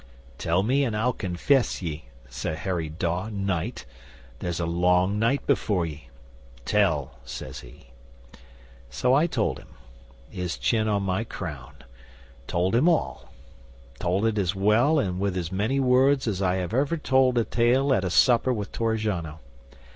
'"Tell 0.39 0.63
me, 0.63 0.83
and 0.83 0.97
I'll 0.97 1.13
confess 1.13 1.79
ye, 1.83 2.05
Sir 2.27 2.55
Harry 2.55 2.89
Dawe, 2.89 3.29
Knight. 3.29 3.85
There's 4.39 4.59
a 4.59 4.65
long 4.65 5.19
night 5.19 5.45
before 5.45 5.85
ye. 5.85 6.09
Tell," 6.65 7.19
says 7.23 7.59
he. 7.59 7.91
'So 8.89 9.13
I 9.13 9.27
told 9.27 9.59
him 9.59 9.67
his 10.27 10.57
chin 10.57 10.87
on 10.87 11.03
my 11.03 11.23
crown 11.23 11.75
told 12.47 12.73
him 12.73 12.89
all; 12.89 13.29
told 13.99 14.25
it 14.25 14.39
as 14.39 14.55
well 14.55 14.97
and 14.97 15.19
with 15.19 15.37
as 15.37 15.51
many 15.51 15.79
words 15.79 16.27
as 16.27 16.41
I 16.41 16.55
have 16.55 16.73
ever 16.73 16.97
told 16.97 17.37
a 17.37 17.43
tale 17.43 17.93
at 17.93 18.03
a 18.03 18.09
supper 18.09 18.51
with 18.51 18.71
Torrigiano. 18.71 19.39